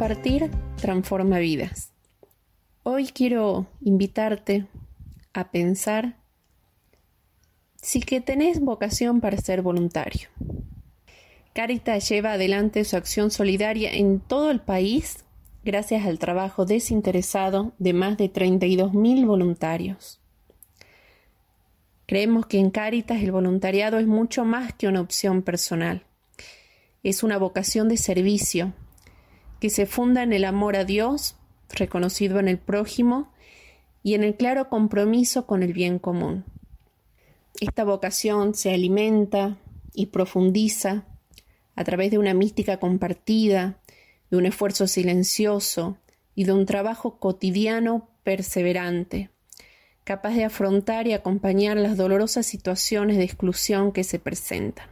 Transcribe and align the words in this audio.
compartir 0.00 0.50
transforma 0.80 1.38
vidas. 1.40 1.92
Hoy 2.84 3.08
quiero 3.08 3.66
invitarte 3.82 4.64
a 5.34 5.50
pensar 5.50 6.16
si 7.76 8.00
que 8.00 8.22
tenés 8.22 8.60
vocación 8.60 9.20
para 9.20 9.36
ser 9.36 9.60
voluntario. 9.60 10.30
Caritas 11.52 12.08
lleva 12.08 12.32
adelante 12.32 12.82
su 12.84 12.96
acción 12.96 13.30
solidaria 13.30 13.92
en 13.92 14.20
todo 14.20 14.50
el 14.50 14.60
país 14.62 15.26
gracias 15.64 16.06
al 16.06 16.18
trabajo 16.18 16.64
desinteresado 16.64 17.74
de 17.78 17.92
más 17.92 18.16
de 18.16 18.32
32.000 18.32 19.26
voluntarios. 19.26 20.18
Creemos 22.06 22.46
que 22.46 22.58
en 22.58 22.70
Caritas 22.70 23.22
el 23.22 23.32
voluntariado 23.32 23.98
es 23.98 24.06
mucho 24.06 24.46
más 24.46 24.72
que 24.72 24.88
una 24.88 25.02
opción 25.02 25.42
personal. 25.42 26.06
Es 27.02 27.22
una 27.22 27.36
vocación 27.36 27.90
de 27.90 27.98
servicio 27.98 28.72
que 29.60 29.70
se 29.70 29.86
funda 29.86 30.22
en 30.22 30.32
el 30.32 30.44
amor 30.44 30.74
a 30.74 30.84
Dios, 30.84 31.36
reconocido 31.68 32.40
en 32.40 32.48
el 32.48 32.58
prójimo, 32.58 33.30
y 34.02 34.14
en 34.14 34.24
el 34.24 34.34
claro 34.36 34.68
compromiso 34.68 35.46
con 35.46 35.62
el 35.62 35.72
bien 35.72 35.98
común. 35.98 36.44
Esta 37.60 37.84
vocación 37.84 38.54
se 38.54 38.72
alimenta 38.72 39.58
y 39.92 40.06
profundiza 40.06 41.04
a 41.76 41.84
través 41.84 42.10
de 42.10 42.18
una 42.18 42.34
mística 42.34 42.78
compartida, 42.78 43.78
de 44.30 44.36
un 44.36 44.46
esfuerzo 44.46 44.86
silencioso 44.86 45.98
y 46.34 46.44
de 46.44 46.52
un 46.52 46.64
trabajo 46.64 47.18
cotidiano 47.18 48.08
perseverante, 48.22 49.30
capaz 50.04 50.34
de 50.34 50.44
afrontar 50.44 51.06
y 51.06 51.12
acompañar 51.12 51.76
las 51.76 51.96
dolorosas 51.96 52.46
situaciones 52.46 53.16
de 53.18 53.24
exclusión 53.24 53.92
que 53.92 54.04
se 54.04 54.18
presentan. 54.18 54.88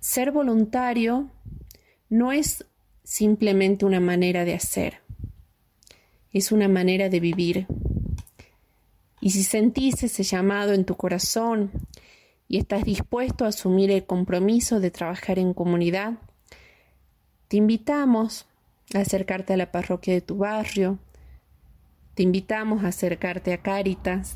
Ser 0.00 0.32
voluntario 0.32 1.30
no 2.08 2.32
es 2.32 2.66
simplemente 3.08 3.86
una 3.86 4.00
manera 4.00 4.44
de 4.44 4.52
hacer, 4.52 5.00
es 6.30 6.52
una 6.52 6.68
manera 6.68 7.08
de 7.08 7.20
vivir. 7.20 7.66
Y 9.22 9.30
si 9.30 9.44
sentís 9.44 10.02
ese 10.02 10.22
llamado 10.24 10.74
en 10.74 10.84
tu 10.84 10.94
corazón 10.94 11.70
y 12.48 12.58
estás 12.58 12.84
dispuesto 12.84 13.46
a 13.46 13.48
asumir 13.48 13.90
el 13.90 14.04
compromiso 14.04 14.78
de 14.78 14.90
trabajar 14.90 15.38
en 15.38 15.54
comunidad, 15.54 16.18
te 17.48 17.56
invitamos 17.56 18.44
a 18.94 18.98
acercarte 18.98 19.54
a 19.54 19.56
la 19.56 19.72
parroquia 19.72 20.12
de 20.12 20.20
tu 20.20 20.36
barrio, 20.36 20.98
te 22.12 22.22
invitamos 22.22 22.84
a 22.84 22.88
acercarte 22.88 23.54
a 23.54 23.62
Cáritas 23.62 24.34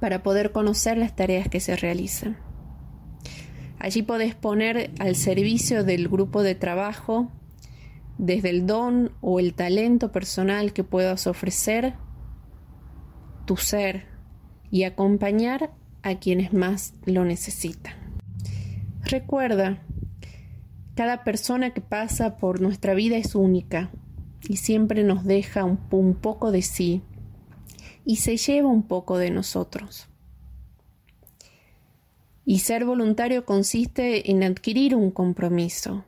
para 0.00 0.22
poder 0.22 0.52
conocer 0.52 0.96
las 0.96 1.14
tareas 1.14 1.48
que 1.48 1.60
se 1.60 1.76
realizan. 1.76 2.38
Allí 3.78 4.00
podés 4.00 4.34
poner 4.34 4.90
al 4.98 5.16
servicio 5.16 5.84
del 5.84 6.08
grupo 6.08 6.42
de 6.42 6.54
trabajo 6.54 7.30
desde 8.18 8.50
el 8.50 8.66
don 8.66 9.12
o 9.20 9.40
el 9.40 9.54
talento 9.54 10.12
personal 10.12 10.72
que 10.72 10.84
puedas 10.84 11.26
ofrecer, 11.26 11.94
tu 13.46 13.56
ser 13.56 14.06
y 14.70 14.82
acompañar 14.82 15.72
a 16.02 16.16
quienes 16.16 16.52
más 16.52 16.94
lo 17.06 17.24
necesitan. 17.24 17.94
Recuerda, 19.04 19.82
cada 20.94 21.24
persona 21.24 21.72
que 21.72 21.80
pasa 21.80 22.36
por 22.36 22.60
nuestra 22.60 22.92
vida 22.94 23.16
es 23.16 23.34
única 23.34 23.90
y 24.48 24.56
siempre 24.56 25.04
nos 25.04 25.24
deja 25.24 25.64
un, 25.64 26.14
poco 26.16 26.50
de 26.50 26.62
sí 26.62 27.02
y 28.04 28.16
se 28.16 28.36
lleva 28.36 28.68
un 28.68 28.82
poco 28.82 29.16
de 29.16 29.30
nosotros. 29.30 30.08
Y 32.44 32.60
ser 32.60 32.84
voluntario 32.84 33.44
consiste 33.44 34.30
en 34.30 34.42
adquirir 34.42 34.94
un 34.96 35.10
compromiso, 35.10 36.04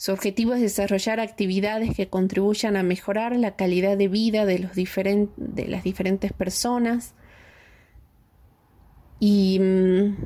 su 0.00 0.12
objetivo 0.12 0.54
es 0.54 0.62
desarrollar 0.62 1.20
actividades 1.20 1.94
que 1.94 2.08
contribuyan 2.08 2.74
a 2.78 2.82
mejorar 2.82 3.36
la 3.36 3.54
calidad 3.54 3.98
de 3.98 4.08
vida 4.08 4.46
de, 4.46 4.60
los 4.60 4.74
de 4.74 5.68
las 5.68 5.84
diferentes 5.84 6.32
personas 6.32 7.12
y 9.18 9.58
mm, 9.60 10.16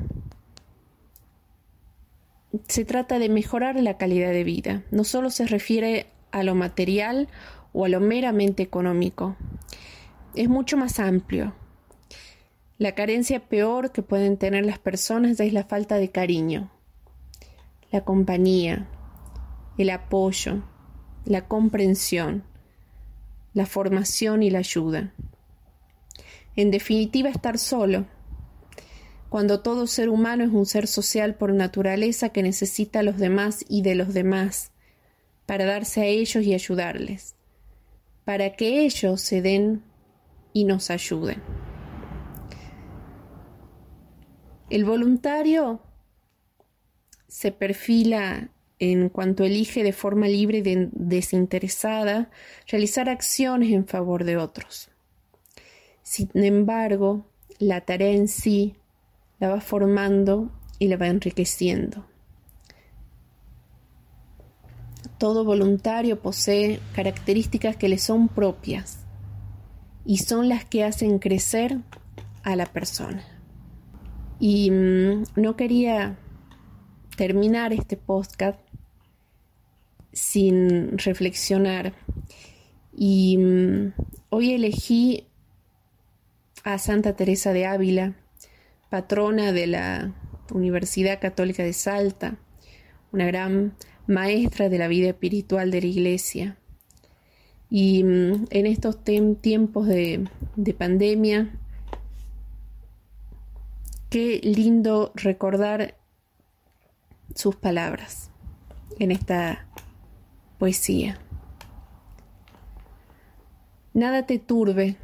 se 2.69 2.85
trata 2.85 3.19
de 3.19 3.29
mejorar 3.29 3.75
la 3.81 3.97
calidad 3.97 4.31
de 4.31 4.45
vida. 4.45 4.85
No 4.93 5.03
solo 5.03 5.29
se 5.29 5.45
refiere 5.45 6.07
a 6.31 6.45
lo 6.45 6.55
material 6.55 7.27
o 7.73 7.85
a 7.85 7.89
lo 7.89 7.99
meramente 7.99 8.63
económico. 8.63 9.35
Es 10.37 10.49
mucho 10.49 10.77
más 10.77 11.01
amplio. 11.01 11.53
La 12.79 12.95
carencia 12.95 13.41
peor 13.41 13.91
que 13.91 14.03
pueden 14.03 14.37
tener 14.37 14.65
las 14.67 14.79
personas 14.79 15.41
es 15.41 15.53
la 15.53 15.65
falta 15.65 15.97
de 15.97 16.13
cariño, 16.13 16.71
la 17.91 18.03
compañía, 18.05 18.87
el 19.79 19.91
apoyo, 19.91 20.63
la 21.25 21.47
comprensión, 21.49 22.45
la 23.53 23.67
formación 23.67 24.43
y 24.43 24.51
la 24.51 24.59
ayuda. 24.59 25.15
En 26.57 26.71
definitiva, 26.71 27.29
estar 27.29 27.59
solo, 27.59 28.07
cuando 29.29 29.61
todo 29.61 29.89
ser 29.89 30.09
humano 30.09 30.45
es 30.45 30.51
un 30.51 30.67
ser 30.67 30.87
social 30.87 31.35
por 31.35 31.53
naturaleza 31.53 32.29
que 32.29 32.43
necesita 32.43 33.01
a 33.01 33.03
los 33.03 33.19
demás 33.19 33.65
y 33.69 33.83
de 33.83 33.97
los 33.97 34.15
demás, 34.15 34.71
para 35.47 35.65
darse 35.65 36.03
a 36.03 36.07
ellos 36.07 36.45
y 36.45 36.55
ayudarles, 36.55 37.35
para 38.25 38.55
que 38.55 38.85
ellos 38.85 39.21
se 39.21 39.43
den 39.43 39.83
y 40.53 40.65
nos 40.65 40.91
ayuden. 40.91 41.43
El 44.71 44.85
voluntario 44.85 45.83
se 47.27 47.53
perfila 47.53 48.54
en 48.79 49.09
cuanto 49.09 49.45
elige 49.45 49.83
de 49.83 49.93
forma 49.93 50.29
libre 50.29 50.59
y 50.59 50.89
desinteresada 50.93 52.31
realizar 52.69 53.09
acciones 53.09 53.71
en 53.73 53.87
favor 53.87 54.25
de 54.25 54.37
otros. 54.37 54.91
Sin 56.03 56.31
embargo, 56.35 57.27
la 57.59 57.81
tarea 57.83 58.11
en 58.11 58.29
sí 58.29 58.77
la 59.39 59.49
va 59.49 59.61
formando 59.61 60.51
y 60.79 60.89
la 60.89 60.97
va 60.97 61.07
enriqueciendo. 61.07 62.05
Todo 65.19 65.45
voluntario 65.45 66.21
posee 66.21 66.81
características 66.95 67.77
que 67.77 67.89
le 67.89 67.99
son 67.99 68.29
propias 68.29 69.05
y 70.05 70.19
son 70.19 70.49
las 70.49 70.65
que 70.65 70.85
hacen 70.85 71.19
crecer 71.19 71.79
a 72.43 72.57
la 72.57 72.67
persona. 72.67 73.25
Y 74.39 74.71
mm, 74.71 75.25
no 75.37 75.57
quería 75.57 76.19
terminar 77.17 77.73
este 77.73 77.97
podcast 77.97 78.59
sin 80.13 80.99
reflexionar. 80.99 81.95
Y 82.93 83.37
mm, 83.39 83.93
hoy 84.31 84.53
elegí 84.53 85.27
a 86.63 86.79
Santa 86.79 87.17
Teresa 87.17 87.53
de 87.53 87.67
Ávila, 87.67 88.15
patrona 88.91 89.53
de 89.53 89.67
la 89.67 90.15
Universidad 90.53 91.21
Católica 91.21 91.63
de 91.63 91.73
Salta, 91.73 92.37
una 93.13 93.27
gran 93.27 93.75
maestra 94.07 94.69
de 94.69 94.79
la 94.79 94.89
vida 94.89 95.09
espiritual 95.09 95.71
de 95.71 95.81
la 95.81 95.87
Iglesia. 95.87 96.57
Y 97.69 98.05
mm, 98.05 98.47
en 98.51 98.67
estos 98.67 99.03
tiempos 99.05 99.87
de, 99.87 100.29
de 100.57 100.75
pandemia, 100.75 101.59
qué 104.11 104.41
lindo 104.45 105.13
recordar 105.17 105.97
sus 107.35 107.57
palabras 107.57 108.31
en 108.99 109.11
esta 109.11 109.67
poesía. 110.59 111.19
Nada 113.93 114.27
te 114.27 114.39
turbe, 114.39 114.97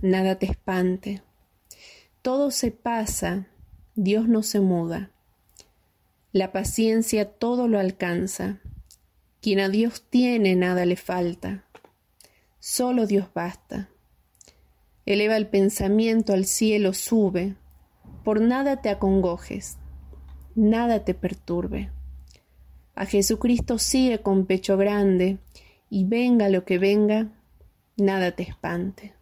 nada 0.00 0.38
te 0.38 0.46
espante. 0.46 1.22
Todo 2.22 2.50
se 2.50 2.70
pasa, 2.70 3.46
Dios 3.94 4.28
no 4.28 4.42
se 4.42 4.60
muda. 4.60 5.10
La 6.32 6.52
paciencia 6.52 7.30
todo 7.30 7.66
lo 7.66 7.78
alcanza. 7.78 8.60
Quien 9.40 9.60
a 9.60 9.68
Dios 9.68 10.04
tiene, 10.10 10.54
nada 10.54 10.84
le 10.84 10.96
falta. 10.96 11.64
Solo 12.58 13.06
Dios 13.06 13.28
basta. 13.32 13.88
Eleva 15.06 15.36
el 15.36 15.46
pensamiento 15.46 16.32
al 16.32 16.44
cielo, 16.44 16.92
sube. 16.92 17.56
Por 18.24 18.40
nada 18.40 18.82
te 18.82 18.90
acongojes, 18.90 19.78
nada 20.56 21.04
te 21.04 21.14
perturbe. 21.14 21.90
A 22.96 23.06
Jesucristo 23.06 23.78
sigue 23.78 24.20
con 24.22 24.46
pecho 24.46 24.76
grande, 24.76 25.38
y 25.88 26.04
venga 26.04 26.48
lo 26.48 26.64
que 26.64 26.78
venga, 26.78 27.28
nada 27.96 28.32
te 28.32 28.42
espante. 28.42 29.12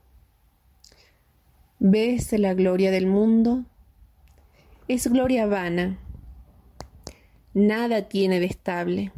¿Ves 1.78 2.32
la 2.32 2.54
gloria 2.54 2.90
del 2.90 3.06
mundo? 3.06 3.64
Es 4.88 5.06
gloria 5.08 5.46
vana. 5.46 5.98
Nada 7.52 8.08
tiene 8.08 8.40
de 8.40 8.46
estable. 8.46 9.12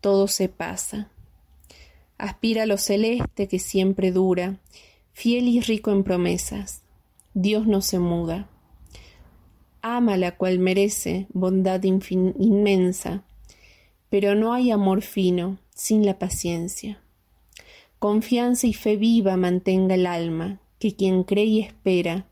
Todo 0.00 0.28
se 0.28 0.48
pasa. 0.48 1.10
Aspira 2.16 2.62
a 2.62 2.66
lo 2.66 2.78
celeste 2.78 3.48
que 3.48 3.58
siempre 3.58 4.12
dura, 4.12 4.60
fiel 5.12 5.48
y 5.48 5.60
rico 5.60 5.90
en 5.90 6.04
promesas. 6.04 6.82
Dios 7.34 7.66
no 7.66 7.80
se 7.80 7.98
muda. 7.98 8.48
Ama 9.82 10.16
la 10.16 10.36
cual 10.36 10.58
merece 10.58 11.26
bondad 11.32 11.82
inmensa 11.82 13.24
pero 14.12 14.34
no 14.34 14.52
hay 14.52 14.70
amor 14.70 15.00
fino 15.00 15.56
sin 15.74 16.04
la 16.04 16.18
paciencia. 16.18 17.00
Confianza 17.98 18.66
y 18.66 18.74
fe 18.74 18.96
viva 18.96 19.38
mantenga 19.38 19.94
el 19.94 20.04
alma, 20.04 20.60
que 20.78 20.94
quien 20.94 21.24
cree 21.24 21.46
y 21.46 21.60
espera, 21.60 22.26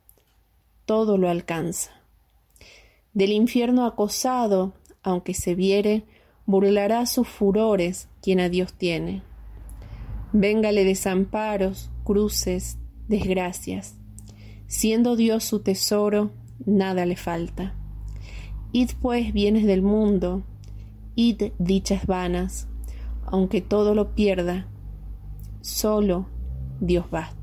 todo 0.85 1.17
lo 1.17 1.31
alcanza. 1.31 1.93
Del 3.15 3.33
infierno 3.33 3.87
acosado, 3.87 4.75
aunque 5.03 5.33
se 5.33 5.55
viere, 5.55 6.05
burlará 6.45 7.07
sus 7.07 7.27
furores 7.27 8.11
quien 8.21 8.41
a 8.41 8.51
Dios 8.51 8.75
tiene. 8.75 9.23
Véngale 10.35 10.85
desamparos, 10.85 11.89
cruces, 12.05 12.77
desgracias. 13.09 13.95
Siendo 14.67 15.17
Dios 15.17 15.45
su 15.45 15.61
tesoro, 15.61 16.31
nada 16.67 17.07
le 17.07 17.17
falta. 17.17 17.75
Id 18.73 18.91
pues 19.01 19.33
bienes 19.33 19.65
del 19.67 19.83
mundo, 19.83 20.43
id 21.17 21.53
dichas 21.59 22.07
vanas, 22.07 22.69
aunque 23.27 23.61
todo 23.61 23.95
lo 23.95 24.15
pierda, 24.15 24.69
solo 25.61 26.27
Dios 26.81 27.11
basta. 27.11 27.40